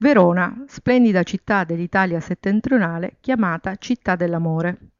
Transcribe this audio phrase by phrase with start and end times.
[0.00, 4.90] Verona, splendida città dell'Italia settentrionale chiamata Città dell'amore.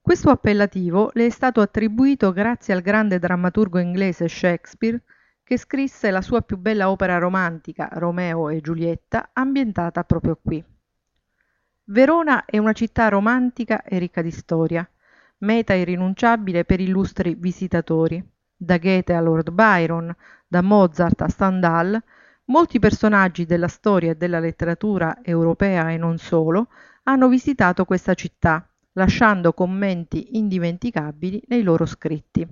[0.00, 5.02] Questo appellativo le è stato attribuito grazie al grande drammaturgo inglese Shakespeare
[5.42, 10.64] che scrisse la sua più bella opera romantica, Romeo e Giulietta, ambientata proprio qui.
[11.86, 14.88] Verona è una città romantica e ricca di storia,
[15.38, 18.24] meta irrinunciabile per illustri visitatori.
[18.56, 20.14] Da Goethe a Lord Byron,
[20.46, 22.00] da Mozart a Stendhal,
[22.50, 26.68] Molti personaggi della storia e della letteratura europea e non solo
[27.02, 32.46] hanno visitato questa città, lasciando commenti indimenticabili nei loro scritti.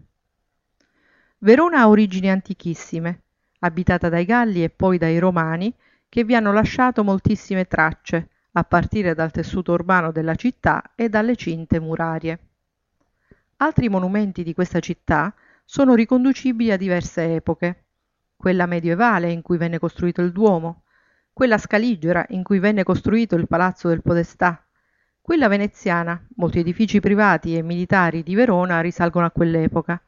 [1.39, 3.23] Verona ha origini antichissime,
[3.61, 5.75] abitata dai Galli e poi dai Romani,
[6.11, 11.37] che vi hanno lasciato moltissime tracce, a partire dal tessuto urbano della città e dalle
[11.37, 12.39] cinte murarie.
[13.57, 15.33] Altri monumenti di questa città
[15.65, 17.86] sono riconducibili a diverse epoche
[18.37, 20.85] quella medievale in cui venne costruito il Duomo,
[21.33, 24.67] quella scaligera in cui venne costruito il Palazzo del Podestà,
[25.27, 30.01] quella veneziana, molti edifici privati e militari di Verona risalgono a quell'epoca,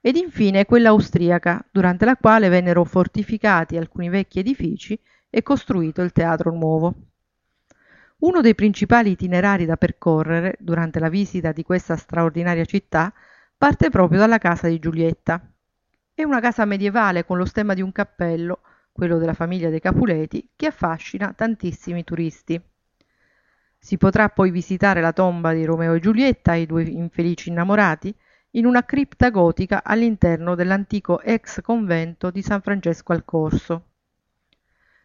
[0.00, 5.00] ed infine quella austriaca, durante la quale vennero fortificati alcuni vecchi edifici
[5.30, 6.94] e costruito il Teatro Nuovo.
[8.18, 13.10] Uno dei principali itinerari da percorrere durante la visita di questa straordinaria città
[13.56, 15.50] parte proprio dalla casa di Giulietta,
[16.18, 20.50] è una casa medievale con lo stemma di un cappello, quello della famiglia dei Capuleti,
[20.56, 22.60] che affascina tantissimi turisti.
[23.78, 28.12] Si potrà poi visitare la tomba di Romeo e Giulietta, i due infelici innamorati,
[28.52, 33.84] in una cripta gotica all'interno dell'antico ex convento di San Francesco al Corso.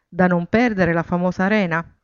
[0.08, 1.95] Da non perdere la famosa Arena,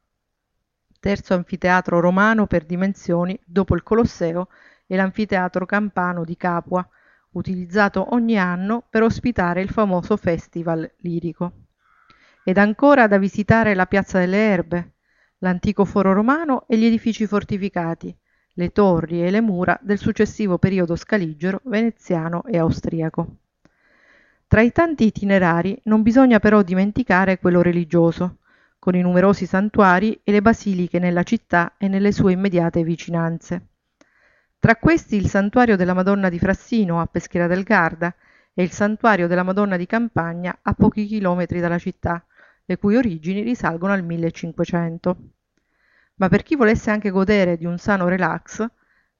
[0.99, 4.49] terzo anfiteatro romano per dimensioni dopo il Colosseo
[4.85, 6.87] e l'anfiteatro campano di Capua,
[7.31, 11.51] utilizzato ogni anno per ospitare il famoso festival lirico.
[12.43, 14.93] Ed ancora da visitare la Piazza delle Erbe,
[15.39, 18.15] l'antico foro romano e gli edifici fortificati,
[18.53, 23.35] le torri e le mura del successivo periodo scaligero, veneziano e austriaco.
[24.47, 28.37] Tra i tanti itinerari non bisogna però dimenticare quello religioso,
[28.79, 33.68] con i numerosi santuari e le basiliche nella città e nelle sue immediate vicinanze.
[34.61, 38.13] Tra questi il santuario della Madonna di Frassino a Peschiera del Garda
[38.53, 42.21] e il santuario della Madonna di Campagna a pochi chilometri dalla città,
[42.65, 45.17] le cui origini risalgono al 1500.
[46.15, 48.69] Ma per chi volesse anche godere di un sano relax,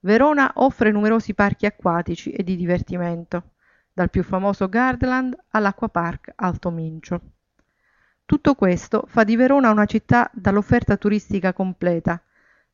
[0.02, 3.52] Verona offre numerosi parchi acquatici e di divertimento,
[3.94, 7.22] dal più famoso Gardland all'Acquapark Alto Mincio.
[8.26, 12.22] Tutto questo fa di Verona una città dall'offerta turistica completa,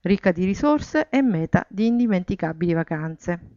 [0.06, 3.54] ricca di risorse e meta di indimenticabili vacanze.